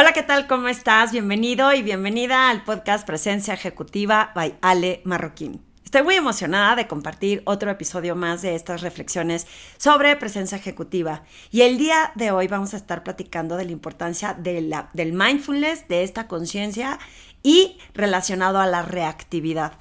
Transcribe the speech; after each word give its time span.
Hola, 0.00 0.12
¿qué 0.12 0.22
tal? 0.22 0.46
¿Cómo 0.46 0.68
estás? 0.68 1.10
Bienvenido 1.10 1.74
y 1.74 1.82
bienvenida 1.82 2.50
al 2.50 2.62
podcast 2.62 3.04
Presencia 3.04 3.54
Ejecutiva 3.54 4.30
by 4.32 4.56
Ale 4.62 5.00
Marroquín. 5.02 5.60
Estoy 5.84 6.04
muy 6.04 6.14
emocionada 6.14 6.76
de 6.76 6.86
compartir 6.86 7.42
otro 7.46 7.68
episodio 7.68 8.14
más 8.14 8.40
de 8.40 8.54
estas 8.54 8.82
reflexiones 8.82 9.48
sobre 9.76 10.14
presencia 10.14 10.56
ejecutiva. 10.56 11.24
Y 11.50 11.62
el 11.62 11.78
día 11.78 12.12
de 12.14 12.30
hoy 12.30 12.46
vamos 12.46 12.74
a 12.74 12.76
estar 12.76 13.02
platicando 13.02 13.56
de 13.56 13.64
la 13.64 13.72
importancia 13.72 14.34
de 14.34 14.60
la, 14.60 14.88
del 14.92 15.12
mindfulness, 15.12 15.88
de 15.88 16.04
esta 16.04 16.28
conciencia 16.28 17.00
y 17.42 17.76
relacionado 17.92 18.60
a 18.60 18.68
la 18.68 18.82
reactividad. 18.82 19.80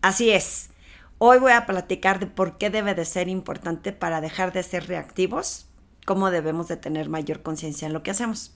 Así 0.00 0.30
es. 0.30 0.70
Hoy 1.18 1.40
voy 1.40 1.50
a 1.50 1.66
platicar 1.66 2.20
de 2.20 2.28
por 2.28 2.56
qué 2.56 2.70
debe 2.70 2.94
de 2.94 3.04
ser 3.04 3.26
importante 3.26 3.92
para 3.92 4.20
dejar 4.20 4.52
de 4.52 4.62
ser 4.62 4.86
reactivos, 4.86 5.66
cómo 6.06 6.30
debemos 6.30 6.68
de 6.68 6.76
tener 6.76 7.08
mayor 7.08 7.42
conciencia 7.42 7.86
en 7.86 7.94
lo 7.94 8.04
que 8.04 8.12
hacemos. 8.12 8.54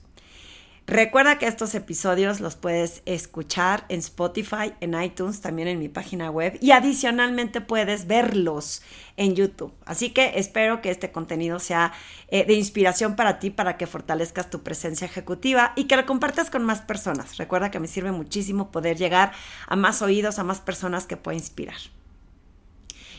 Recuerda 0.89 1.37
que 1.37 1.45
estos 1.45 1.75
episodios 1.75 2.39
los 2.39 2.55
puedes 2.55 3.03
escuchar 3.05 3.85
en 3.89 3.99
Spotify, 3.99 4.73
en 4.81 4.99
iTunes, 4.99 5.39
también 5.39 5.67
en 5.67 5.77
mi 5.77 5.87
página 5.87 6.31
web 6.31 6.57
y 6.61 6.71
adicionalmente 6.71 7.61
puedes 7.61 8.07
verlos 8.07 8.81
en 9.15 9.35
YouTube. 9.35 9.71
Así 9.85 10.09
que 10.09 10.39
espero 10.39 10.81
que 10.81 10.89
este 10.89 11.11
contenido 11.11 11.59
sea 11.59 11.93
eh, 12.29 12.43
de 12.43 12.55
inspiración 12.55 13.15
para 13.15 13.37
ti, 13.37 13.51
para 13.51 13.77
que 13.77 13.85
fortalezcas 13.85 14.49
tu 14.49 14.63
presencia 14.63 15.05
ejecutiva 15.05 15.73
y 15.75 15.83
que 15.83 15.95
lo 15.95 16.07
compartas 16.07 16.49
con 16.49 16.63
más 16.63 16.81
personas. 16.81 17.37
Recuerda 17.37 17.69
que 17.69 17.79
me 17.79 17.87
sirve 17.87 18.11
muchísimo 18.11 18.71
poder 18.71 18.97
llegar 18.97 19.31
a 19.67 19.75
más 19.75 20.01
oídos, 20.01 20.39
a 20.39 20.43
más 20.43 20.59
personas 20.59 21.05
que 21.05 21.17
pueda 21.17 21.37
inspirar. 21.37 21.77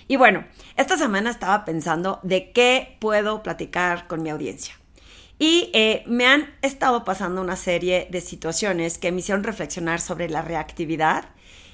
Y 0.08 0.16
bueno, 0.16 0.44
esta 0.74 0.98
semana 0.98 1.30
estaba 1.30 1.64
pensando 1.64 2.18
de 2.24 2.50
qué 2.50 2.96
puedo 3.00 3.44
platicar 3.44 4.08
con 4.08 4.24
mi 4.24 4.30
audiencia. 4.30 4.79
Y 5.42 5.70
eh, 5.72 6.04
me 6.06 6.26
han 6.26 6.54
estado 6.60 7.02
pasando 7.02 7.40
una 7.40 7.56
serie 7.56 8.08
de 8.10 8.20
situaciones 8.20 8.98
que 8.98 9.10
me 9.10 9.20
hicieron 9.20 9.42
reflexionar 9.42 9.98
sobre 9.98 10.28
la 10.28 10.42
reactividad 10.42 11.30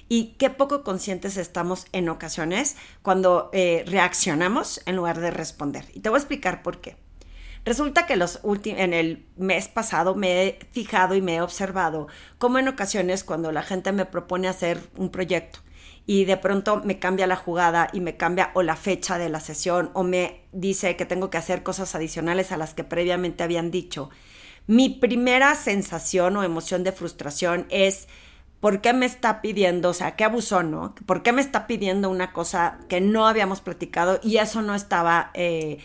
y 0.09 0.37
qué 0.39 0.51
poco 0.51 0.85
conscientes 0.85 1.37
estamos 1.37 1.87
en 1.91 2.09
ocasiones 2.09 2.77
cuando 3.03 3.51
eh, 3.53 3.83
reaccionamos 3.89 4.81
en 4.87 4.95
lugar 4.95 5.19
de 5.19 5.33
responder. 5.33 5.85
Y 5.95 5.99
te 5.99 6.11
voy 6.11 6.19
a 6.19 6.21
explicar 6.21 6.63
por 6.63 6.81
qué. 6.81 6.97
Resulta 7.65 8.07
que 8.07 8.15
los 8.15 8.39
en 8.45 8.95
el 8.95 9.27
mes 9.37 9.67
pasado 9.67 10.15
me 10.15 10.45
he 10.45 10.59
fijado 10.71 11.17
y 11.17 11.21
me 11.21 11.35
he 11.35 11.41
observado 11.41 12.07
cómo 12.39 12.61
en 12.61 12.69
ocasiones 12.69 13.25
cuando 13.25 13.51
la 13.51 13.65
gente 13.65 13.91
me 13.91 14.05
propone 14.05 14.47
hacer 14.47 14.79
un 14.97 15.11
proyecto 15.11 15.59
y 16.07 16.25
de 16.25 16.37
pronto 16.37 16.83
me 16.85 16.99
cambia 17.01 17.27
la 17.27 17.37
jugada 17.37 17.89
y 17.93 18.01
me 18.01 18.17
cambia 18.17 18.53
o 18.55 18.63
la 18.63 18.77
fecha 18.77 19.19
de 19.19 19.29
la 19.29 19.41
sesión 19.41 19.91
o 19.93 20.05
me 20.05 20.45
dice 20.53 20.97
que 20.97 21.05
tengo 21.05 21.31
que 21.31 21.39
hacer 21.39 21.65
cosas 21.65 21.95
adicionales 21.97 22.53
a 22.53 22.57
las 22.57 22.75
que 22.75 22.85
previamente 22.85 23.43
habían 23.43 23.73
dicho, 23.73 24.11
mi 24.69 24.89
primera 24.89 25.55
sensación 25.57 26.37
o 26.37 26.45
emoción 26.45 26.85
de 26.85 26.93
frustración 26.93 27.67
es 27.71 28.07
¿por 28.61 28.81
qué 28.81 28.93
me 28.93 29.07
está 29.07 29.43
pidiendo, 29.43 29.91
o 29.91 29.95
sea, 29.95 30.17
qué 30.17 30.25
abusó, 30.25 30.63
¿no? 30.63 30.95
¿Por 31.07 31.23
qué 31.23 31.33
me 31.33 31.43
está 31.43 31.67
pidiendo 31.67 32.09
una 32.09 32.33
cosa 32.33 32.79
que 32.89 33.01
no 33.01 33.27
habíamos 33.27 33.61
platicado 33.61 34.21
y 34.23 34.39
eso 34.39 34.63
no 34.63 34.75
estaba 34.75 35.31
eh, 35.35 35.85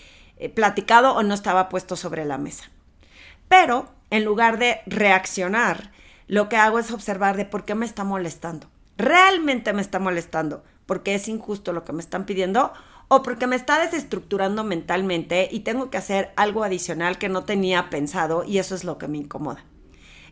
platicado 0.56 1.16
o 1.16 1.24
no 1.24 1.34
estaba 1.34 1.68
puesto 1.68 1.96
sobre 1.96 2.26
la 2.26 2.38
mesa? 2.38 2.70
Pero 3.48 3.92
en 4.12 4.24
lugar 4.24 4.60
de 4.60 4.82
reaccionar, 4.86 5.92
lo 6.28 6.48
que 6.48 6.58
hago 6.58 6.80
es 6.80 6.92
observar 6.92 7.38
de 7.38 7.46
por 7.46 7.66
qué 7.66 7.76
me 7.76 7.86
está 7.86 8.04
molestando 8.04 8.68
realmente 8.98 9.74
me 9.74 9.82
está 9.82 10.00
molestando 10.00 10.64
porque 10.86 11.16
es 11.16 11.28
injusto 11.28 11.74
lo 11.74 11.86
que 11.86 11.94
me 11.94 12.02
están 12.02 12.26
pidiendo 12.26 12.74
o 13.08 13.24
porque 13.24 13.48
me 13.48 13.56
está 13.56 13.80
desestructurando 13.80 14.64
mentalmente 14.64 15.50
y 15.52 15.62
tengo 15.62 15.90
que 15.90 15.98
hacer 15.98 16.32
algo 16.36 16.64
adicional 16.64 17.18
que 17.18 17.30
no 17.30 17.44
tenía 17.44 17.90
pensado 17.90 18.44
y 18.44 18.58
eso 18.58 18.76
es 18.76 18.84
lo 18.84 18.98
que 18.98 19.08
me 19.08 19.18
incomoda. 19.18 19.66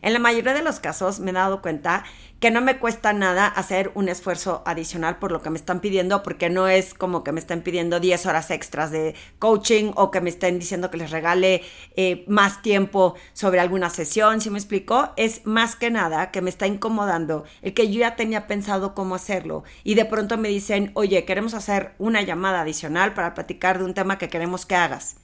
En 0.02 0.14
la 0.14 0.18
mayoría 0.18 0.54
de 0.54 0.62
los 0.62 0.80
casos 0.80 1.20
me 1.20 1.30
he 1.30 1.34
dado 1.34 1.60
cuenta 1.60 2.04
que 2.40 2.50
no 2.50 2.62
me 2.62 2.78
cuesta 2.78 3.12
nada 3.12 3.46
hacer 3.46 3.90
un 3.94 4.08
esfuerzo 4.08 4.62
adicional 4.64 5.18
por 5.18 5.30
lo 5.30 5.42
que 5.42 5.50
me 5.50 5.58
están 5.58 5.80
pidiendo, 5.80 6.22
porque 6.22 6.48
no 6.48 6.68
es 6.68 6.94
como 6.94 7.22
que 7.22 7.32
me 7.32 7.40
estén 7.40 7.60
pidiendo 7.60 8.00
10 8.00 8.24
horas 8.24 8.50
extras 8.50 8.90
de 8.90 9.14
coaching 9.38 9.92
o 9.96 10.10
que 10.10 10.22
me 10.22 10.30
estén 10.30 10.58
diciendo 10.58 10.90
que 10.90 10.96
les 10.96 11.10
regale 11.10 11.62
eh, 11.96 12.24
más 12.28 12.62
tiempo 12.62 13.14
sobre 13.34 13.60
alguna 13.60 13.90
sesión, 13.90 14.40
si 14.40 14.48
me 14.48 14.58
explico? 14.58 15.10
Es 15.16 15.44
más 15.44 15.76
que 15.76 15.90
nada 15.90 16.30
que 16.30 16.40
me 16.40 16.48
está 16.48 16.66
incomodando 16.66 17.44
el 17.60 17.74
que 17.74 17.92
yo 17.92 18.00
ya 18.00 18.16
tenía 18.16 18.46
pensado 18.46 18.94
cómo 18.94 19.14
hacerlo 19.14 19.64
y 19.84 19.94
de 19.94 20.06
pronto 20.06 20.38
me 20.38 20.48
dicen, 20.48 20.92
oye, 20.94 21.26
queremos 21.26 21.52
hacer 21.52 21.92
una 21.98 22.22
llamada 22.22 22.62
adicional 22.62 23.12
para 23.12 23.34
platicar 23.34 23.78
de 23.78 23.84
un 23.84 23.92
tema 23.92 24.16
que 24.16 24.30
queremos 24.30 24.64
que 24.64 24.76
hagas. 24.76 25.16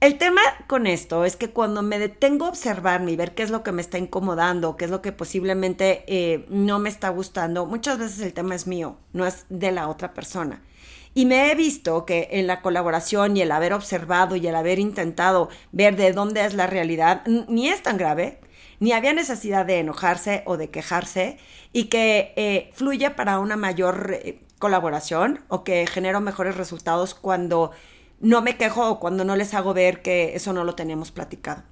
El 0.00 0.16
tema 0.16 0.42
con 0.68 0.86
esto 0.86 1.24
es 1.24 1.34
que 1.34 1.50
cuando 1.50 1.82
me 1.82 1.98
detengo 1.98 2.46
a 2.46 2.50
observarme 2.50 3.10
y 3.10 3.16
ver 3.16 3.34
qué 3.34 3.42
es 3.42 3.50
lo 3.50 3.64
que 3.64 3.72
me 3.72 3.82
está 3.82 3.98
incomodando, 3.98 4.76
qué 4.76 4.84
es 4.84 4.92
lo 4.92 5.02
que 5.02 5.10
posiblemente 5.10 6.04
eh, 6.06 6.46
no 6.50 6.78
me 6.78 6.88
está 6.88 7.08
gustando, 7.08 7.66
muchas 7.66 7.98
veces 7.98 8.20
el 8.20 8.32
tema 8.32 8.54
es 8.54 8.68
mío, 8.68 8.96
no 9.12 9.26
es 9.26 9.46
de 9.48 9.72
la 9.72 9.88
otra 9.88 10.14
persona. 10.14 10.62
Y 11.14 11.26
me 11.26 11.50
he 11.50 11.56
visto 11.56 12.06
que 12.06 12.28
en 12.30 12.46
la 12.46 12.62
colaboración 12.62 13.36
y 13.36 13.42
el 13.42 13.50
haber 13.50 13.72
observado 13.72 14.36
y 14.36 14.46
el 14.46 14.54
haber 14.54 14.78
intentado 14.78 15.48
ver 15.72 15.96
de 15.96 16.12
dónde 16.12 16.44
es 16.44 16.54
la 16.54 16.68
realidad, 16.68 17.26
ni 17.26 17.68
es 17.68 17.82
tan 17.82 17.96
grave, 17.96 18.38
ni 18.78 18.92
había 18.92 19.12
necesidad 19.12 19.66
de 19.66 19.80
enojarse 19.80 20.44
o 20.46 20.56
de 20.56 20.70
quejarse 20.70 21.38
y 21.72 21.86
que 21.86 22.34
eh, 22.36 22.70
fluye 22.72 23.10
para 23.10 23.40
una 23.40 23.56
mayor 23.56 24.12
eh, 24.12 24.38
colaboración 24.60 25.40
o 25.48 25.64
que 25.64 25.88
genero 25.88 26.20
mejores 26.20 26.56
resultados 26.56 27.16
cuando 27.16 27.72
no 28.20 28.42
me 28.42 28.56
quejo 28.56 28.98
cuando 28.98 29.24
no 29.24 29.36
les 29.36 29.54
hago 29.54 29.74
ver 29.74 30.02
que 30.02 30.34
eso 30.34 30.52
no 30.52 30.64
lo 30.64 30.74
teníamos 30.74 31.10
platicado. 31.10 31.62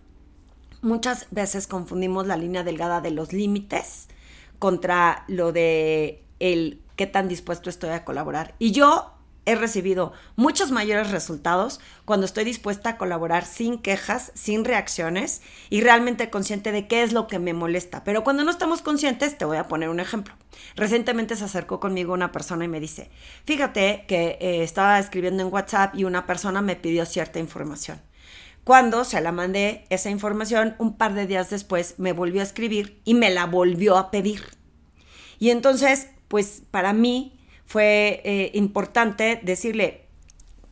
Muchas 0.83 1.27
veces 1.31 1.67
confundimos 1.67 2.27
la 2.27 2.37
línea 2.37 2.63
delgada 2.63 3.01
de 3.01 3.11
los 3.11 3.33
límites 3.33 4.09
contra 4.59 5.25
lo 5.27 5.53
de 5.53 6.23
el 6.39 6.81
qué 6.97 7.07
tan 7.07 7.29
dispuesto 7.29 7.71
estoy 7.71 7.91
a 7.91 8.05
colaborar. 8.05 8.55
Y 8.59 8.73
yo 8.73 9.16
he 9.47 9.55
recibido 9.55 10.13
muchos 10.35 10.71
mayores 10.71 11.11
resultados 11.11 11.81
cuando 12.05 12.27
estoy 12.27 12.45
dispuesta 12.45 12.91
a 12.91 12.97
colaborar 12.99 13.47
sin 13.47 13.79
quejas, 13.79 14.33
sin 14.35 14.65
reacciones 14.65 15.41
y 15.71 15.81
realmente 15.81 16.29
consciente 16.31 16.73
de 16.73 16.87
qué 16.89 17.03
es 17.03 17.13
lo 17.13 17.29
que 17.29 17.39
me 17.39 17.55
molesta. 17.55 18.05
Pero 18.05 18.25
cuando 18.25 18.45
no 18.45 18.51
estamos 18.51 18.83
conscientes, 18.83 19.39
te 19.39 19.45
voy 19.45 19.57
a 19.57 19.69
poner 19.69 19.89
un 19.89 20.01
ejemplo. 20.01 20.35
Recientemente 20.75 21.37
se 21.37 21.45
acercó 21.45 21.81
conmigo 21.81 22.13
una 22.13 22.33
persona 22.33 22.65
y 22.65 22.69
me 22.69 22.81
dice, 22.81 23.09
fíjate 23.45 24.05
que 24.09 24.37
eh, 24.41 24.63
estaba 24.63 24.99
escribiendo 24.99 25.43
en 25.43 25.53
WhatsApp 25.53 25.95
y 25.95 26.05
una 26.05 26.27
persona 26.27 26.61
me 26.61 26.77
pidió 26.77 27.07
cierta 27.07 27.39
información. 27.39 28.01
Cuando 28.65 29.05
se 29.05 29.21
la 29.21 29.31
mandé 29.31 29.85
esa 29.91 30.11
información, 30.11 30.75
un 30.79 30.97
par 30.97 31.15
de 31.15 31.29
días 31.29 31.51
después 31.51 31.95
me 31.99 32.13
volvió 32.13 32.41
a 32.41 32.45
escribir 32.45 33.01
y 33.05 33.15
me 33.15 33.31
la 33.31 33.47
volvió 33.47 33.97
a 33.97 34.11
pedir. 34.11 34.43
Y 35.39 35.51
entonces, 35.51 36.09
pues 36.27 36.63
para 36.73 36.93
mí 36.93 37.36
fue 37.67 38.23
eh, 38.25 38.51
importante 38.55 39.41
decirle, 39.43 40.07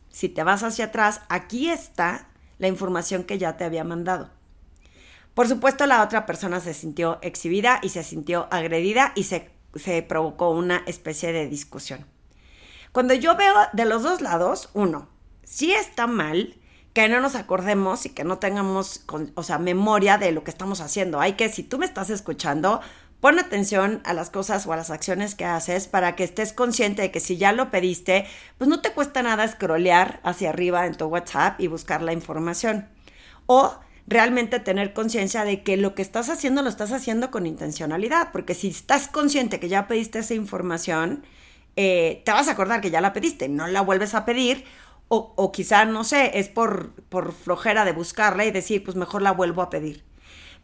si 0.09 0.29
te 0.29 0.43
vas 0.43 0.63
hacia 0.63 0.85
atrás, 0.85 1.21
aquí 1.29 1.69
está 1.69 2.29
la 2.57 2.67
información 2.67 3.25
que 3.25 3.37
ya 3.37 3.57
te 3.57 3.65
había 3.65 3.83
mandado. 3.83 4.29
Por 5.33 5.49
supuesto, 5.49 5.85
la 5.85 6.01
otra 6.01 6.25
persona 6.25 6.61
se 6.61 6.73
sintió 6.73 7.19
exhibida 7.21 7.79
y 7.83 7.89
se 7.89 8.03
sintió 8.03 8.47
agredida 8.49 9.11
y 9.15 9.23
se, 9.23 9.51
se 9.75 10.01
provocó 10.01 10.51
una 10.51 10.83
especie 10.87 11.33
de 11.33 11.47
discusión. 11.47 12.05
Cuando 12.93 13.13
yo 13.13 13.35
veo 13.35 13.53
de 13.73 13.83
los 13.83 14.03
dos 14.03 14.21
lados, 14.21 14.69
uno, 14.73 15.09
si 15.43 15.73
está 15.73 16.07
mal 16.07 16.55
que 16.95 17.09
no 17.09 17.19
nos 17.19 17.35
acordemos 17.35 18.05
y 18.05 18.11
que 18.11 18.23
no 18.23 18.37
tengamos, 18.37 19.03
o 19.35 19.43
sea, 19.43 19.59
memoria 19.59 20.17
de 20.17 20.31
lo 20.31 20.45
que 20.45 20.51
estamos 20.51 20.79
haciendo. 20.79 21.19
Hay 21.19 21.33
que, 21.33 21.49
si 21.49 21.61
tú 21.61 21.77
me 21.77 21.85
estás 21.85 22.09
escuchando, 22.09 22.79
Pon 23.19 23.39
atención 23.39 24.01
a 24.03 24.13
las 24.13 24.29
cosas 24.29 24.67
o 24.67 24.73
a 24.73 24.75
las 24.75 24.91
acciones 24.91 25.35
que 25.35 25.45
haces 25.45 25.87
para 25.87 26.15
que 26.15 26.23
estés 26.23 26.53
consciente 26.53 27.01
de 27.01 27.11
que 27.11 27.19
si 27.19 27.37
ya 27.37 27.53
lo 27.53 27.71
pediste, 27.71 28.25
pues 28.57 28.69
no 28.69 28.81
te 28.81 28.91
cuesta 28.91 29.23
nada 29.23 29.47
scrollear 29.47 30.19
hacia 30.23 30.49
arriba 30.49 30.85
en 30.85 30.95
tu 30.95 31.05
WhatsApp 31.05 31.59
y 31.59 31.67
buscar 31.67 32.01
la 32.01 32.13
información. 32.13 32.87
O 33.47 33.79
realmente 34.07 34.59
tener 34.59 34.93
conciencia 34.93 35.43
de 35.45 35.63
que 35.63 35.77
lo 35.77 35.95
que 35.95 36.01
estás 36.01 36.29
haciendo 36.29 36.61
lo 36.61 36.69
estás 36.69 36.91
haciendo 36.91 37.31
con 37.31 37.45
intencionalidad, 37.45 38.31
porque 38.31 38.53
si 38.53 38.67
estás 38.67 39.07
consciente 39.07 39.59
que 39.59 39.69
ya 39.69 39.87
pediste 39.87 40.19
esa 40.19 40.35
información, 40.35 41.23
eh, 41.75 42.21
te 42.25 42.31
vas 42.31 42.47
a 42.47 42.51
acordar 42.51 42.81
que 42.81 42.91
ya 42.91 43.01
la 43.01 43.13
pediste, 43.13 43.49
no 43.49 43.67
la 43.67 43.81
vuelves 43.81 44.13
a 44.13 44.25
pedir, 44.25 44.65
o, 45.07 45.51
quizá, 45.51 45.85
no 45.85 46.03
sé, 46.03 46.39
es 46.39 46.49
por, 46.49 46.91
por 47.09 47.31
flojera 47.31 47.85
de 47.85 47.91
buscarla 47.91 48.43
y 48.45 48.51
decir, 48.51 48.83
pues 48.83 48.97
mejor 48.97 49.21
la 49.21 49.31
vuelvo 49.31 49.61
a 49.61 49.69
pedir. 49.69 50.03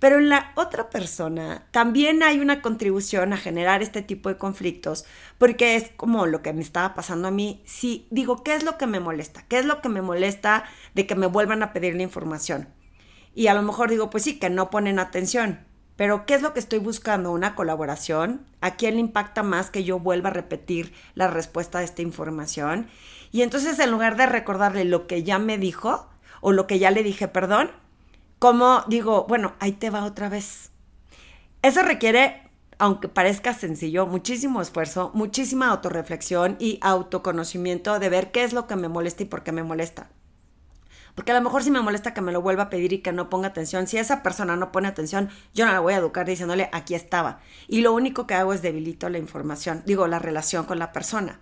Pero 0.02 0.18
en 0.18 0.30
la 0.30 0.52
otra 0.56 0.90
persona 0.90 1.68
también 1.70 2.24
hay 2.24 2.40
una 2.40 2.64
contribución 2.64 3.34
a 3.34 3.38
generar 3.38 3.84
este 3.84 4.02
tipo 4.02 4.30
de 4.30 4.38
conflictos, 4.40 5.06
porque 5.38 5.76
es 5.76 5.92
como 5.96 6.26
lo 6.26 6.42
que 6.42 6.54
me 6.54 6.64
estaba 6.64 6.96
pasando 6.96 7.28
a 7.28 7.32
mí. 7.32 7.62
Si 7.68 8.08
digo, 8.10 8.44
¿qué 8.44 8.56
es 8.56 8.64
lo 8.64 8.80
que 8.80 8.88
me 8.88 9.00
molesta? 9.00 9.46
¿Qué 9.48 9.60
es 9.60 9.66
lo 9.66 9.80
que 9.80 9.90
me 9.90 10.02
molesta 10.02 10.64
de 10.96 11.06
que 11.06 11.14
me 11.14 11.28
vuelvan 11.28 11.62
a 11.62 11.72
pedir 11.72 11.96
la 11.96 12.02
información? 12.02 12.68
Y 13.36 13.46
a 13.46 13.54
lo 13.54 13.62
mejor 13.62 13.92
digo, 13.92 14.10
pues 14.10 14.24
sí, 14.24 14.40
que 14.40 14.50
no 14.50 14.72
ponen 14.72 14.98
atención. 14.98 15.68
Pero 15.98 16.26
¿qué 16.26 16.34
es 16.34 16.42
lo 16.42 16.56
que 16.56 16.60
estoy 16.62 16.80
buscando? 16.80 17.32
¿Una 17.32 17.54
colaboración? 17.54 18.48
¿A 18.60 18.78
quién 18.78 18.96
le 18.96 19.02
impacta 19.02 19.44
más 19.44 19.70
que 19.70 19.84
yo 19.84 20.00
vuelva 20.00 20.30
a 20.30 20.34
repetir 20.34 20.96
la 21.14 21.28
respuesta 21.28 21.78
a 21.78 21.84
esta 21.84 22.02
información? 22.02 22.88
Y 23.32 23.44
entonces 23.44 23.78
en 23.78 23.92
lugar 23.92 24.18
de 24.18 24.26
recordarle 24.26 24.84
lo 24.84 25.06
que 25.06 25.22
ya 25.22 25.38
me 25.38 25.60
dijo 25.60 26.10
o 26.42 26.54
lo 26.54 26.66
que 26.66 26.80
ya 26.80 26.90
le 26.90 27.04
dije, 27.04 27.28
perdón, 27.28 27.70
como 28.42 28.84
digo, 28.88 29.28
bueno, 29.30 29.54
ahí 29.60 29.74
te 29.74 29.92
va 29.92 30.04
otra 30.04 30.28
vez. 30.28 30.72
Eso 31.62 31.84
requiere, 31.84 32.50
aunque 32.80 33.08
parezca 33.08 33.54
sencillo, 33.54 34.08
muchísimo 34.08 34.64
esfuerzo, 34.64 35.12
muchísima 35.14 35.68
autorreflexión 35.68 36.56
y 36.58 36.80
autoconocimiento 36.82 38.00
de 38.00 38.10
ver 38.10 38.32
qué 38.32 38.44
es 38.44 38.54
lo 38.54 38.66
que 38.66 38.76
me 38.76 38.90
molesta 38.90 39.22
y 39.22 39.28
por 39.28 39.44
qué 39.44 39.52
me 39.52 39.62
molesta. 39.62 40.10
Porque 41.14 41.34
a 41.34 41.36
lo 41.36 41.42
mejor 41.42 41.62
si 41.62 41.70
me 41.70 41.82
molesta 41.82 42.16
que 42.16 42.22
me 42.22 42.32
lo 42.32 42.42
vuelva 42.42 42.64
a 42.64 42.70
pedir 42.72 42.94
y 42.94 43.04
que 43.04 43.12
no 43.12 43.30
ponga 43.30 43.50
atención, 43.50 43.86
si 43.86 44.00
esa 44.00 44.24
persona 44.24 44.56
no 44.56 44.72
pone 44.72 44.88
atención, 44.88 45.30
yo 45.54 45.68
no 45.68 45.74
la 45.74 45.80
voy 45.80 45.94
a 45.94 45.98
educar 45.98 46.26
diciéndole 46.26 46.68
aquí 46.74 46.96
estaba. 46.96 47.42
Y 47.68 47.82
lo 47.82 47.94
único 47.94 48.26
que 48.26 48.34
hago 48.34 48.54
es 48.54 48.64
debilito 48.64 49.08
la 49.10 49.20
información, 49.20 49.84
digo, 49.86 50.08
la 50.08 50.18
relación 50.18 50.66
con 50.66 50.80
la 50.80 50.92
persona. 50.94 51.42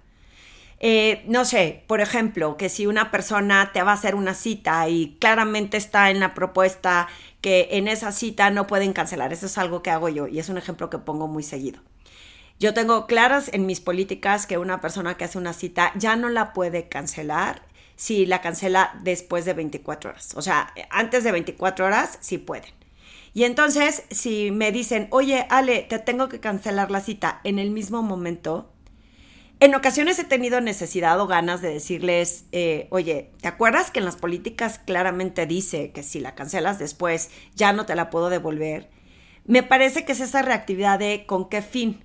Eh, 0.79 1.23
no 1.27 1.43
sé, 1.43 1.83
por 1.87 1.99
ejemplo, 1.99 2.55
que 2.55 2.69
si 2.69 2.87
una 2.87 3.11
persona 3.11 3.71
te 3.73 3.83
va 3.83 3.91
a 3.91 3.95
hacer 3.95 4.15
una 4.15 4.33
cita 4.33 4.87
y 4.87 5.17
claramente 5.19 5.77
está 5.77 6.09
en 6.09 6.19
la 6.21 6.33
propuesta 6.33 7.07
que 7.41 7.69
en 7.71 7.87
esa 7.87 8.11
cita 8.11 8.49
no 8.49 8.65
pueden 8.65 8.93
cancelar, 8.93 9.33
eso 9.33 9.45
es 9.47 9.57
algo 9.57 9.83
que 9.83 9.91
hago 9.91 10.07
yo 10.09 10.27
y 10.27 10.39
es 10.39 10.47
un 10.49 10.57
ejemplo 10.57 10.89
que 10.89 10.97
pongo 10.97 11.27
muy 11.27 11.43
seguido. 11.43 11.81
Yo 12.59 12.73
tengo 12.73 13.07
claras 13.07 13.49
en 13.53 13.65
mis 13.65 13.79
políticas 13.79 14.45
que 14.45 14.57
una 14.57 14.81
persona 14.81 15.15
que 15.15 15.25
hace 15.25 15.37
una 15.37 15.53
cita 15.53 15.93
ya 15.95 16.15
no 16.15 16.29
la 16.29 16.53
puede 16.53 16.89
cancelar 16.89 17.61
si 17.95 18.25
la 18.25 18.41
cancela 18.41 18.97
después 19.01 19.45
de 19.45 19.53
24 19.53 20.11
horas. 20.11 20.33
O 20.35 20.41
sea, 20.41 20.73
antes 20.89 21.23
de 21.23 21.31
24 21.31 21.85
horas 21.85 22.17
sí 22.21 22.37
pueden. 22.37 22.71
Y 23.33 23.43
entonces, 23.43 24.03
si 24.09 24.51
me 24.51 24.71
dicen, 24.71 25.07
oye, 25.11 25.45
Ale, 25.49 25.83
te 25.83 25.99
tengo 25.99 26.29
que 26.29 26.39
cancelar 26.39 26.91
la 26.91 27.01
cita 27.01 27.41
en 27.43 27.59
el 27.59 27.71
mismo 27.71 28.01
momento, 28.01 28.71
en 29.59 29.75
ocasiones 29.75 30.17
he 30.19 30.23
tenido 30.23 30.61
necesidad 30.61 31.19
o 31.19 31.27
ganas 31.27 31.61
de 31.61 31.73
decirles, 31.73 32.45
eh, 32.51 32.87
oye, 32.91 33.31
¿te 33.41 33.47
acuerdas 33.47 33.91
que 33.91 33.99
en 33.99 34.05
las 34.05 34.15
políticas 34.15 34.79
claramente 34.79 35.45
dice 35.45 35.91
que 35.91 36.03
si 36.03 36.19
la 36.19 36.33
cancelas 36.33 36.79
después 36.79 37.29
ya 37.55 37.73
no 37.73 37.85
te 37.85 37.95
la 37.95 38.09
puedo 38.09 38.29
devolver? 38.29 38.89
Me 39.45 39.63
parece 39.63 40.05
que 40.05 40.13
es 40.13 40.21
esa 40.21 40.43
reactividad 40.43 40.99
de 40.99 41.25
con 41.25 41.49
qué 41.49 41.61
fin. 41.61 42.03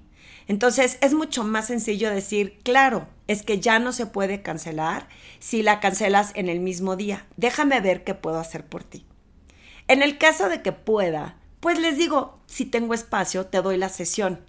Entonces 0.49 0.99
es 1.01 1.15
mucho 1.15 1.45
más 1.45 1.69
sencillo 1.69 2.11
decir, 2.11 2.59
claro, 2.65 3.07
es 3.29 3.43
que 3.43 3.61
ya 3.61 3.79
no 3.79 3.93
se 3.93 4.07
puede 4.07 4.43
cancelar 4.43 5.09
si 5.39 5.63
la 5.63 5.79
cancelas 5.79 6.33
en 6.35 6.49
el 6.49 6.61
mismo 6.61 6.97
día. 6.97 7.27
Déjame 7.37 7.81
ver 7.81 8.03
qué 8.03 8.15
puedo 8.15 8.39
hacer 8.39 8.67
por 8.67 8.83
ti. 8.83 9.07
En 9.87 10.03
el 10.03 10.19
caso 10.19 10.49
de 10.49 10.61
que 10.61 10.73
pueda, 10.73 11.37
pues 11.61 11.79
les 11.79 11.97
digo, 11.97 12.41
si 12.47 12.67
tengo 12.67 12.95
espacio, 12.95 13.47
te 13.47 13.63
doy 13.63 13.77
la 13.77 13.89
sesión. 13.89 14.41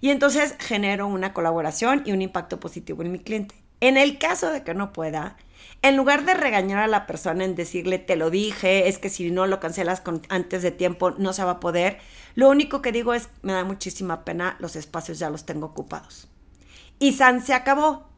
Y 0.00 0.10
entonces 0.10 0.54
genero 0.58 1.06
una 1.06 1.32
colaboración 1.32 2.02
y 2.04 2.12
un 2.12 2.22
impacto 2.22 2.60
positivo 2.60 3.02
en 3.02 3.12
mi 3.12 3.18
cliente. 3.18 3.54
En 3.80 3.96
el 3.96 4.18
caso 4.18 4.50
de 4.50 4.64
que 4.64 4.74
no 4.74 4.92
pueda, 4.92 5.36
en 5.82 5.96
lugar 5.96 6.24
de 6.24 6.34
regañar 6.34 6.80
a 6.80 6.88
la 6.88 7.06
persona 7.06 7.44
en 7.44 7.54
decirle 7.54 7.98
te 7.98 8.16
lo 8.16 8.30
dije, 8.30 8.88
es 8.88 8.98
que 8.98 9.10
si 9.10 9.30
no 9.30 9.46
lo 9.46 9.60
cancelas 9.60 10.02
antes 10.28 10.62
de 10.62 10.70
tiempo 10.70 11.12
no 11.12 11.32
se 11.32 11.44
va 11.44 11.52
a 11.52 11.60
poder, 11.60 11.98
lo 12.34 12.48
único 12.48 12.82
que 12.82 12.92
digo 12.92 13.14
es 13.14 13.28
me 13.42 13.52
da 13.52 13.64
muchísima 13.64 14.24
pena, 14.24 14.56
los 14.58 14.76
espacios 14.76 15.18
ya 15.18 15.30
los 15.30 15.46
tengo 15.46 15.66
ocupados. 15.66 16.28
Y 16.98 17.12
San 17.12 17.44
se 17.44 17.54
acabó. 17.54 18.08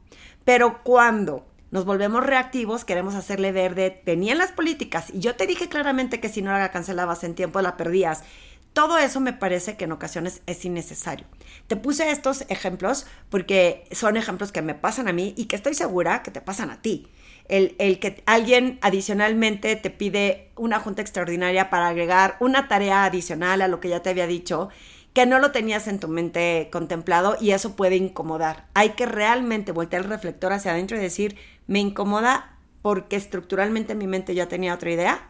Pero 0.44 0.82
cuando 0.82 1.46
nos 1.70 1.84
volvemos 1.84 2.24
reactivos, 2.24 2.84
queremos 2.84 3.14
hacerle 3.14 3.52
ver 3.52 3.74
de 3.74 3.90
tenían 3.90 4.38
las 4.38 4.52
políticas 4.52 5.10
y 5.10 5.20
yo 5.20 5.36
te 5.36 5.46
dije 5.46 5.68
claramente 5.68 6.18
que 6.18 6.28
si 6.28 6.42
no 6.42 6.50
la 6.50 6.70
cancelabas 6.70 7.22
en 7.24 7.34
tiempo 7.34 7.60
la 7.60 7.76
perdías. 7.76 8.24
Todo 8.72 8.98
eso 8.98 9.20
me 9.20 9.32
parece 9.32 9.76
que 9.76 9.84
en 9.84 9.92
ocasiones 9.92 10.42
es 10.46 10.64
innecesario. 10.64 11.26
Te 11.66 11.76
puse 11.76 12.10
estos 12.10 12.44
ejemplos 12.48 13.06
porque 13.28 13.84
son 13.90 14.16
ejemplos 14.16 14.52
que 14.52 14.62
me 14.62 14.74
pasan 14.74 15.08
a 15.08 15.12
mí 15.12 15.34
y 15.36 15.46
que 15.46 15.56
estoy 15.56 15.74
segura 15.74 16.22
que 16.22 16.30
te 16.30 16.40
pasan 16.40 16.70
a 16.70 16.80
ti 16.80 17.10
el, 17.50 17.98
que 17.98 18.22
alguien 18.26 18.78
adicionalmente 18.80 19.74
te 19.76 19.90
pide 19.90 20.50
una 20.56 20.78
junta 20.78 21.02
extraordinaria 21.02 21.68
para 21.68 21.88
agregar 21.88 22.36
una 22.40 22.68
tarea 22.68 23.04
adicional 23.04 23.60
a 23.60 23.68
lo 23.68 23.80
que 23.80 23.88
ya 23.88 24.00
te 24.00 24.10
había 24.10 24.26
dicho, 24.26 24.68
que 25.12 25.26
no 25.26 25.40
lo 25.40 25.50
tenías 25.50 25.88
en 25.88 25.98
tu 25.98 26.06
mente 26.06 26.68
contemplado 26.70 27.36
y 27.40 27.50
eso 27.50 27.74
puede 27.74 27.96
incomodar. 27.96 28.68
Hay 28.74 28.90
que 28.90 29.06
realmente 29.06 29.72
voltear 29.72 30.02
el 30.02 30.08
reflector 30.08 30.52
hacia 30.52 30.70
adentro 30.70 30.96
y 30.96 31.00
decir, 31.00 31.36
me 31.66 31.80
incomoda 31.80 32.56
porque 32.82 33.16
estructuralmente 33.16 33.92
en 33.92 33.98
mi 33.98 34.06
mente 34.06 34.34
ya 34.34 34.46
tenía 34.46 34.74
otra 34.74 34.92
idea 34.92 35.29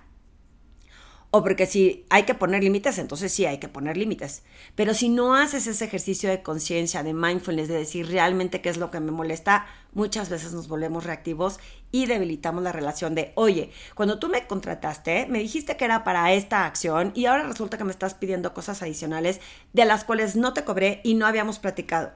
o 1.32 1.43
porque 1.44 1.67
si 1.67 2.05
hay 2.11 2.25
que 2.25 2.35
poner 2.35 2.65
límites, 2.65 2.99
entonces 2.99 3.32
sí 3.32 3.47
hay 3.47 3.59
que 3.59 3.69
poner 3.69 3.97
límites. 3.97 4.43
Pero 4.75 4.94
si 4.94 5.09
no 5.09 5.35
haces 5.35 5.69
ese 5.69 5.85
ejercicio 5.85 6.29
de 6.29 6.43
conciencia, 6.43 7.05
de 7.05 7.15
mindfulness, 7.15 7.69
de 7.69 7.79
decir 7.79 8.09
realmente 8.09 8.61
qué 8.61 8.69
es 8.69 8.79
lo 8.79 8.91
que 8.91 8.99
me 8.99 9.12
molesta, 9.12 9.67
muchas 9.93 10.29
veces 10.29 10.53
nos 10.53 10.67
volvemos 10.67 11.05
reactivos 11.05 11.61
y 11.93 12.06
debilitamos 12.06 12.65
la 12.65 12.73
relación 12.73 13.15
de, 13.15 13.32
oye, 13.37 13.71
cuando 13.94 14.19
tú 14.19 14.29
me 14.29 14.47
contrataste, 14.49 15.27
me 15.29 15.38
dijiste 15.38 15.77
que 15.77 15.85
era 15.85 16.03
para 16.03 16.32
esta 16.32 16.65
acción 16.67 17.12
y 17.15 17.27
ahora 17.27 17.47
resulta 17.47 17.79
que 17.79 17.85
me 17.85 17.93
estás 17.93 18.15
pidiendo 18.15 18.53
cosas 18.53 18.82
adicionales 18.82 19.41
de 19.73 19.85
las 19.85 20.03
cuales 20.03 20.35
no 20.35 20.53
te 20.53 20.65
cobré 20.65 21.00
y 21.05 21.15
no 21.15 21.27
habíamos 21.27 21.61
platicado. 21.61 22.12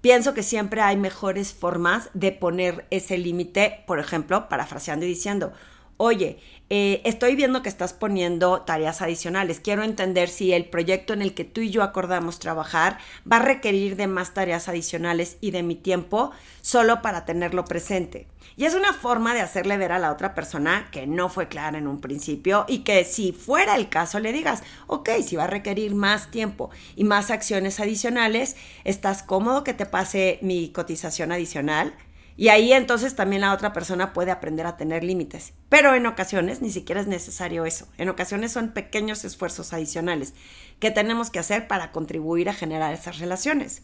Pienso 0.00 0.34
que 0.34 0.42
siempre 0.42 0.80
hay 0.80 0.96
mejores 0.96 1.54
formas 1.54 2.10
de 2.14 2.32
poner 2.32 2.86
ese 2.90 3.16
límite, 3.16 3.84
por 3.86 4.00
ejemplo, 4.00 4.48
parafraseando 4.48 5.06
y 5.06 5.08
diciendo, 5.08 5.52
oye, 5.96 6.38
eh, 6.70 7.02
estoy 7.04 7.36
viendo 7.36 7.62
que 7.62 7.68
estás 7.68 7.92
poniendo 7.92 8.62
tareas 8.62 9.02
adicionales. 9.02 9.60
Quiero 9.60 9.82
entender 9.82 10.28
si 10.28 10.52
el 10.52 10.64
proyecto 10.64 11.12
en 11.12 11.20
el 11.20 11.34
que 11.34 11.44
tú 11.44 11.60
y 11.60 11.70
yo 11.70 11.82
acordamos 11.82 12.38
trabajar 12.38 12.98
va 13.30 13.36
a 13.36 13.42
requerir 13.42 13.96
de 13.96 14.06
más 14.06 14.32
tareas 14.32 14.68
adicionales 14.68 15.36
y 15.40 15.50
de 15.50 15.62
mi 15.62 15.74
tiempo 15.74 16.30
solo 16.62 17.02
para 17.02 17.26
tenerlo 17.26 17.66
presente. 17.66 18.26
Y 18.56 18.64
es 18.64 18.74
una 18.74 18.92
forma 18.92 19.34
de 19.34 19.40
hacerle 19.40 19.76
ver 19.76 19.92
a 19.92 19.98
la 19.98 20.12
otra 20.12 20.34
persona 20.34 20.88
que 20.90 21.06
no 21.06 21.28
fue 21.28 21.48
clara 21.48 21.76
en 21.76 21.88
un 21.88 22.00
principio 22.00 22.64
y 22.68 22.78
que 22.78 23.04
si 23.04 23.32
fuera 23.32 23.76
el 23.76 23.88
caso 23.88 24.20
le 24.20 24.32
digas, 24.32 24.62
ok, 24.86 25.10
si 25.24 25.36
va 25.36 25.44
a 25.44 25.48
requerir 25.48 25.94
más 25.94 26.30
tiempo 26.30 26.70
y 26.96 27.04
más 27.04 27.30
acciones 27.30 27.80
adicionales, 27.80 28.56
¿estás 28.84 29.22
cómodo 29.22 29.64
que 29.64 29.74
te 29.74 29.86
pase 29.86 30.38
mi 30.40 30.70
cotización 30.70 31.32
adicional? 31.32 31.94
Y 32.36 32.48
ahí 32.48 32.72
entonces 32.72 33.14
también 33.14 33.42
la 33.42 33.52
otra 33.52 33.72
persona 33.72 34.12
puede 34.12 34.32
aprender 34.32 34.66
a 34.66 34.76
tener 34.76 35.04
límites. 35.04 35.52
Pero 35.68 35.94
en 35.94 36.06
ocasiones 36.06 36.62
ni 36.62 36.70
siquiera 36.70 37.00
es 37.00 37.06
necesario 37.06 37.64
eso. 37.64 37.86
En 37.96 38.08
ocasiones 38.08 38.50
son 38.52 38.72
pequeños 38.72 39.24
esfuerzos 39.24 39.72
adicionales 39.72 40.34
que 40.80 40.90
tenemos 40.90 41.30
que 41.30 41.38
hacer 41.38 41.68
para 41.68 41.92
contribuir 41.92 42.48
a 42.48 42.54
generar 42.54 42.92
esas 42.92 43.18
relaciones. 43.18 43.82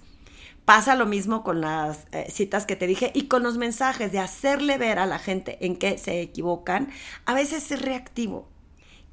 Pasa 0.64 0.96
lo 0.96 1.06
mismo 1.06 1.42
con 1.44 1.60
las 1.60 2.06
eh, 2.12 2.26
citas 2.30 2.66
que 2.66 2.76
te 2.76 2.86
dije 2.86 3.12
y 3.14 3.28
con 3.28 3.42
los 3.42 3.56
mensajes 3.56 4.12
de 4.12 4.18
hacerle 4.18 4.78
ver 4.78 4.98
a 4.98 5.06
la 5.06 5.18
gente 5.18 5.64
en 5.64 5.76
qué 5.76 5.96
se 5.96 6.20
equivocan. 6.20 6.90
A 7.26 7.34
veces 7.34 7.70
es 7.70 7.80
reactivo. 7.80 8.48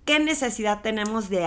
¿Qué 0.03 0.19
necesidad 0.19 0.81
tenemos 0.81 1.29
de, 1.29 1.41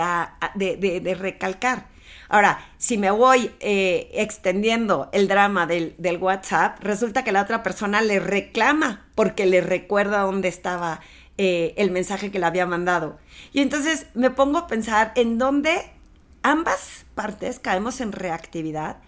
de 0.55 1.15
recalcar? 1.15 1.90
Ahora, 2.31 2.65
si 2.77 2.97
me 2.97 3.11
voy 3.11 3.51
eh, 3.59 4.09
extendiendo 4.13 5.09
el 5.11 5.27
drama 5.27 5.67
del, 5.67 6.17
WhatsApp, 6.21 6.81
resulta 6.81 7.25
que 7.25 7.33
la 7.33 7.41
otra 7.41 7.61
persona 7.61 8.01
le 8.01 8.21
reclama 8.21 9.05
porque 9.15 9.45
le 9.45 9.59
recuerda 9.59 10.21
dónde 10.21 10.47
estaba 10.47 11.01
eh, 11.37 11.73
el 11.75 11.91
mensaje 11.91 12.31
que 12.31 12.39
le 12.39 12.45
había 12.45 12.65
mandado. 12.65 13.19
Y 13.51 13.59
entonces 13.59 14.05
me 14.13 14.29
pongo 14.29 14.59
a 14.59 14.67
pensar 14.67 15.11
en 15.15 15.37
dónde 15.37 15.91
ambas 16.41 17.05
partes 17.15 17.59
caemos 17.59 17.99
en 17.99 18.13
reactividad 18.13 18.99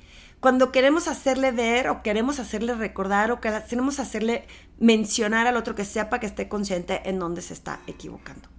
cuando 0.42 0.74
queremos 0.74 1.08
hacerle 1.08 1.54
ver 1.54 1.88
o 1.88 2.04
queremos 2.04 2.40
hacerle 2.40 2.76
recordar 2.76 3.32
o 3.32 3.40
queremos 3.40 4.02
hacerle 4.02 4.44
mencionar 4.80 5.48
al 5.48 5.56
otro 5.56 5.76
que 5.76 5.86
sepa 5.86 6.20
que 6.20 6.26
esté 6.26 6.50
consciente 6.50 7.04
en 7.06 7.20
dónde 7.20 7.42
se 7.42 7.54
está 7.54 7.80
equivocando. 7.88 8.53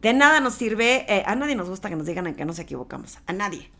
De 0.00 0.12
nada 0.12 0.40
nos 0.40 0.54
sirve, 0.54 1.04
eh, 1.08 1.22
a 1.26 1.34
nadie 1.34 1.54
nos 1.54 1.68
gusta 1.68 1.88
que 1.88 1.96
nos 1.96 2.06
digan 2.06 2.26
en 2.26 2.34
qué 2.34 2.44
nos 2.44 2.58
equivocamos, 2.58 3.18
a 3.26 3.32
nadie. 3.32 3.70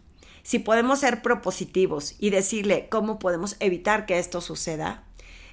Si 0.43 0.59
podemos 0.59 0.99
ser 1.01 1.23
propositivos 1.23 2.15
y 2.19 2.31
decirle 2.31 2.89
cómo 2.91 3.19
podemos 3.19 3.57
evitar 3.61 4.07
que 4.07 4.19
esto 4.19 4.41
suceda, 4.41 5.05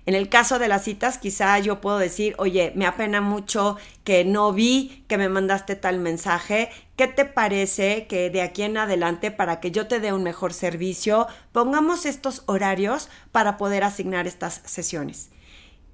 en 0.07 0.15
el 0.15 0.29
caso 0.29 0.57
de 0.57 0.69
las 0.69 0.85
citas, 0.85 1.17
quizá 1.17 1.59
yo 1.59 1.81
puedo 1.81 1.97
decir, 1.97 2.33
oye, 2.37 2.71
me 2.75 2.85
apena 2.85 3.19
mucho 3.19 3.75
que 4.05 4.23
no 4.23 4.53
vi 4.53 5.03
que 5.09 5.17
me 5.17 5.27
mandaste 5.27 5.75
tal 5.75 5.99
mensaje. 5.99 6.69
¿Qué 6.95 7.07
te 7.07 7.25
parece 7.25 8.07
que 8.07 8.29
de 8.29 8.41
aquí 8.41 8.63
en 8.63 8.77
adelante, 8.77 9.31
para 9.31 9.59
que 9.59 9.71
yo 9.71 9.87
te 9.87 9.99
dé 9.99 10.13
un 10.13 10.23
mejor 10.23 10.53
servicio, 10.53 11.27
pongamos 11.51 12.05
estos 12.05 12.43
horarios 12.45 13.09
para 13.33 13.57
poder 13.57 13.83
asignar 13.83 14.27
estas 14.27 14.61
sesiones? 14.63 15.29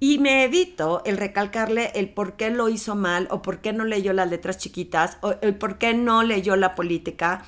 Y 0.00 0.18
me 0.18 0.44
evito 0.44 1.02
el 1.04 1.16
recalcarle 1.16 1.92
el 1.94 2.10
por 2.10 2.36
qué 2.36 2.50
lo 2.50 2.68
hizo 2.68 2.94
mal 2.94 3.26
o 3.30 3.42
por 3.42 3.60
qué 3.60 3.72
no 3.72 3.84
leyó 3.84 4.12
las 4.12 4.28
letras 4.28 4.58
chiquitas 4.58 5.18
o 5.22 5.34
el 5.40 5.56
por 5.56 5.78
qué 5.78 5.94
no 5.94 6.22
leyó 6.22 6.56
la 6.56 6.74
política. 6.74 7.44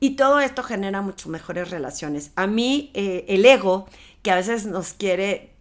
Y 0.00 0.10
todo 0.10 0.40
esto 0.40 0.62
genera 0.62 1.02
mucho 1.02 1.28
mejores 1.28 1.70
relaciones. 1.70 2.32
A 2.36 2.46
mí 2.46 2.90
eh, 2.94 3.24
el 3.28 3.44
ego, 3.44 3.86
que 4.22 4.30
a 4.30 4.36
veces 4.36 4.66
nos 4.66 4.92
quiere 4.92 5.52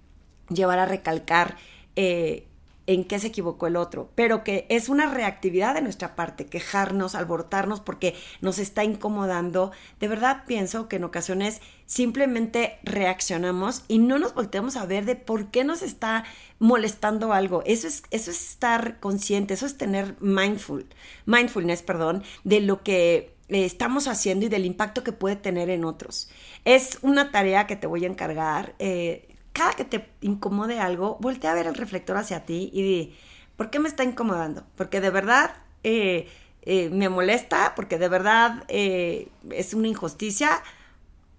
llevar 0.50 0.80
a 0.80 0.86
recalcar 0.86 1.58
eh, 1.96 2.47
en 2.88 3.04
qué 3.04 3.20
se 3.20 3.28
equivocó 3.28 3.68
el 3.68 3.76
otro, 3.76 4.10
pero 4.16 4.44
que 4.46 4.66
es 4.70 4.88
una 4.88 5.14
reactividad 5.14 5.76
de 5.76 5.82
nuestra 5.82 6.16
parte, 6.16 6.46
quejarnos, 6.46 7.16
alborotarnos 7.16 7.82
porque 7.82 8.16
nos 8.40 8.60
está 8.60 8.86
incomodando. 8.86 9.72
De 10.00 10.08
verdad 10.08 10.44
pienso 10.48 10.88
que 10.88 10.96
en 10.96 11.04
ocasiones 11.04 11.62
simplemente 11.86 12.80
reaccionamos 12.84 13.84
y 13.90 14.00
no 14.00 14.20
nos 14.20 14.34
volteamos 14.34 14.78
a 14.78 14.86
ver 14.86 15.06
de 15.06 15.18
por 15.18 15.52
qué 15.52 15.66
nos 15.66 15.82
está 15.82 16.24
molestando 16.60 17.34
algo. 17.34 17.62
Eso 17.66 17.88
es, 17.88 18.04
eso 18.10 18.32
es 18.32 18.52
estar 18.52 19.00
consciente, 19.02 19.54
eso 19.54 19.66
es 19.66 19.78
tener 19.78 20.16
mindful, 20.22 20.88
mindfulness, 21.26 21.82
perdón, 21.82 22.24
de 22.46 22.62
lo 22.62 22.84
que 22.84 23.36
eh, 23.50 23.66
estamos 23.66 24.08
haciendo 24.08 24.46
y 24.46 24.50
del 24.50 24.66
impacto 24.66 25.04
que 25.04 25.12
puede 25.12 25.36
tener 25.36 25.70
en 25.70 25.84
otros. 25.84 26.30
Es 26.64 27.00
una 27.02 27.32
tarea 27.32 27.68
que 27.68 27.76
te 27.76 27.88
voy 27.88 28.06
a 28.06 28.08
encargar. 28.08 28.76
Eh, 28.80 29.28
cada 29.58 29.74
que 29.74 29.86
te 29.86 30.08
incomode 30.22 30.80
algo, 30.80 31.18
voltea 31.20 31.52
a 31.52 31.56
ver 31.56 31.66
el 31.66 31.74
reflector 31.74 32.16
hacia 32.16 32.46
ti 32.46 32.70
y 32.72 32.82
di, 32.84 33.18
¿por 33.56 33.72
qué 33.72 33.80
me 33.80 33.90
está 33.90 34.04
incomodando? 34.04 34.64
Porque 34.76 35.02
de 35.02 35.10
verdad 35.10 35.56
eh, 35.84 36.30
eh, 36.62 36.90
me 36.92 37.10
molesta, 37.10 37.74
porque 37.76 37.98
de 37.98 38.08
verdad 38.08 38.64
eh, 38.68 39.30
es 39.50 39.74
una 39.74 39.88
injusticia 39.88 40.62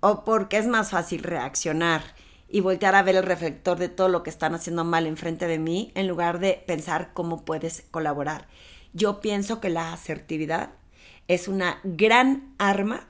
o 0.01 0.25
porque 0.25 0.59
es 0.59 0.67
más 0.67 0.91
fácil 0.91 1.23
reaccionar 1.23 2.03
y 2.49 2.61
voltear 2.61 2.97
a 2.97 3.03
ver 3.03 3.15
el 3.15 3.23
reflector 3.23 3.79
de 3.79 3.89
todo 3.89 4.09
lo 4.09 4.25
que 4.25 4.31
están 4.31 4.55
haciendo 4.55 4.85
mal 4.85 5.07
enfrente 5.07 5.47
de 5.47 5.59
mí 5.59 5.93
en 5.95 6.09
lugar 6.09 6.41
de 6.41 6.65
pensar 6.67 7.11
cómo 7.15 7.45
puedes 7.45 7.85
colaborar. 7.93 8.49
Yo 8.95 9.21
pienso 9.21 9.61
que 9.61 9.69
la 9.69 9.93
asertividad 9.93 10.71
es 11.29 11.47
una 11.47 11.79
gran 11.85 12.55
arma 12.59 13.07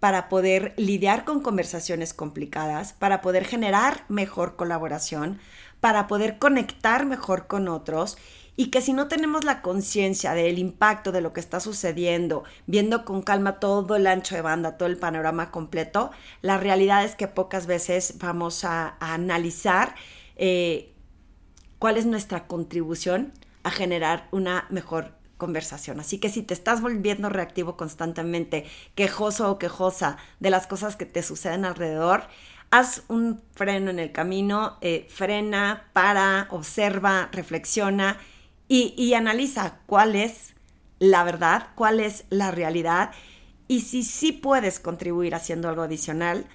para 0.00 0.30
poder 0.30 0.72
lidiar 0.76 1.24
con 1.24 1.40
conversaciones 1.40 2.14
complicadas, 2.14 2.94
para 2.94 3.20
poder 3.20 3.44
generar 3.44 4.04
mejor 4.08 4.56
colaboración, 4.56 5.38
para 5.80 6.06
poder 6.06 6.38
conectar 6.38 7.06
mejor 7.06 7.46
con 7.46 7.68
otros 7.68 8.16
y 8.56 8.66
que 8.66 8.82
si 8.82 8.92
no 8.92 9.08
tenemos 9.08 9.44
la 9.44 9.62
conciencia 9.62 10.34
del 10.34 10.58
impacto 10.58 11.12
de 11.12 11.20
lo 11.20 11.32
que 11.32 11.40
está 11.40 11.60
sucediendo, 11.60 12.44
viendo 12.66 13.04
con 13.04 13.22
calma 13.22 13.60
todo 13.60 13.96
el 13.96 14.06
ancho 14.06 14.34
de 14.34 14.42
banda, 14.42 14.76
todo 14.76 14.88
el 14.88 14.98
panorama 14.98 15.50
completo, 15.50 16.10
la 16.42 16.58
realidad 16.58 17.04
es 17.04 17.14
que 17.14 17.28
pocas 17.28 17.66
veces 17.66 18.14
vamos 18.18 18.64
a, 18.64 18.96
analizar 19.00 19.94
eh, 20.36 20.92
cuál 21.78 21.96
es 21.96 22.06
nuestra 22.06 22.46
contribución 22.46 23.32
a 23.62 23.70
generar 23.70 24.28
una 24.30 24.66
mejor 24.70 25.19
conversación. 25.40 25.98
Así 25.98 26.18
que 26.18 26.28
si 26.28 26.42
te 26.42 26.54
estás 26.54 26.80
volviendo 26.80 27.28
reactivo 27.28 27.76
constantemente, 27.76 28.64
quejoso 28.94 29.50
o 29.50 29.58
quejosa 29.58 30.16
de 30.38 30.50
las 30.50 30.68
cosas 30.68 30.94
que 30.94 31.06
te 31.06 31.24
suceden 31.24 31.64
alrededor, 31.64 32.28
haz 32.70 33.02
un 33.08 33.42
freno 33.56 33.90
en 33.90 33.98
el 33.98 34.12
camino, 34.12 34.78
eh, 34.80 35.08
frena, 35.10 35.90
para, 35.92 36.46
observa, 36.50 37.28
reflexiona 37.32 38.18
y, 38.68 38.94
y 38.96 39.14
analiza 39.14 39.80
cuál 39.86 40.14
es 40.14 40.54
la 41.00 41.24
verdad, 41.24 41.70
cuál 41.74 41.98
es 41.98 42.26
la 42.30 42.52
realidad 42.52 43.10
y 43.66 43.82
si 43.82 44.02
sí 44.02 44.32
puedes 44.32 44.80
contribuir 44.80 45.34
haciendo 45.34 45.68
algo 45.68 45.82
adicional, 45.82 46.46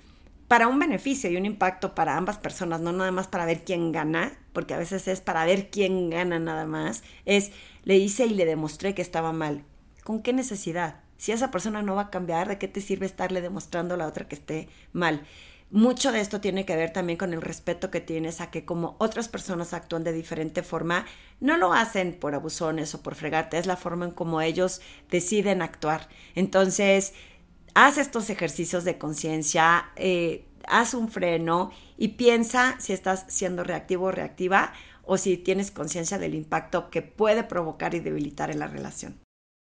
para 0.48 0.68
un 0.68 0.80
beneficio 0.80 1.30
y 1.30 1.38
un 1.38 1.46
impacto 1.46 1.96
para 1.96 2.18
ambas 2.18 2.38
personas, 2.38 2.82
no 2.82 2.92
nada 2.92 3.12
más 3.12 3.28
para 3.28 3.46
ver 3.46 3.64
quién 3.64 3.92
gana, 3.92 4.38
porque 4.54 4.74
a 4.74 4.78
veces 4.78 5.08
es 5.08 5.22
para 5.22 5.46
ver 5.46 5.70
quién 5.70 6.10
gana 6.10 6.40
nada 6.40 6.66
más, 6.66 7.04
es 7.26 7.52
le 7.84 7.98
hice 7.98 8.26
y 8.26 8.34
le 8.34 8.46
demostré 8.46 8.94
que 8.94 9.02
estaba 9.02 9.32
mal. 9.32 9.64
¿Con 10.04 10.22
qué 10.22 10.34
necesidad? 10.34 11.02
Si 11.18 11.32
esa 11.32 11.50
persona 11.50 11.82
no 11.82 11.96
va 11.96 12.04
a 12.04 12.10
cambiar, 12.10 12.48
¿de 12.48 12.58
qué 12.58 12.68
te 12.68 12.82
sirve 12.82 13.06
estarle 13.06 13.42
demostrando 13.42 13.96
a 13.96 13.98
la 13.98 14.08
otra 14.08 14.28
que 14.28 14.36
esté 14.36 14.70
mal? 14.94 15.26
Mucho 15.72 16.12
de 16.12 16.22
esto 16.22 16.42
tiene 16.42 16.64
que 16.66 16.76
ver 16.76 16.94
también 16.94 17.18
con 17.18 17.34
el 17.34 17.42
respeto 17.42 17.90
que 17.90 18.00
tienes 18.00 18.40
a 18.40 18.52
que 18.52 18.66
como 18.66 18.96
otras 19.00 19.28
personas 19.28 19.74
actúan 19.74 20.04
de 20.04 20.14
diferente 20.14 20.62
forma, 20.62 21.06
no 21.40 21.58
lo 21.58 21.74
hacen 21.74 22.14
por 22.14 22.36
abusones 22.36 22.94
o 22.94 23.02
por 23.02 23.16
fregarte, 23.16 23.58
es 23.58 23.66
la 23.66 23.76
forma 23.76 24.06
en 24.06 24.12
como 24.12 24.42
ellos 24.42 24.80
deciden 25.10 25.64
actuar. 25.64 26.08
Entonces, 26.36 27.14
haz 27.76 28.00
estos 28.00 28.32
ejercicios 28.32 28.84
de 28.84 28.98
conciencia, 28.98 29.92
eh, 29.98 30.46
haz 30.68 30.96
un 30.96 31.10
freno 31.10 31.72
y 31.98 32.10
piensa 32.10 32.76
si 32.80 32.94
estás 32.94 33.26
siendo 33.28 33.64
reactivo 33.64 34.06
o 34.06 34.12
reactiva 34.12 34.74
o 35.04 35.18
si 35.18 35.38
tienes 35.38 35.70
conciencia 35.70 36.18
del 36.18 36.34
impacto 36.34 36.90
que 36.90 37.04
puede 37.04 37.44
provocar 37.44 37.94
y 37.94 38.00
debilitar 38.00 38.50
en 38.50 38.60
la 38.60 38.68
relación. 38.68 39.25